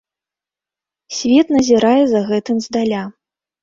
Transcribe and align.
Свет 1.19 1.47
назірае 1.59 1.95
за 2.17 2.25
гэтым 2.35 2.57
здаля. 2.71 3.09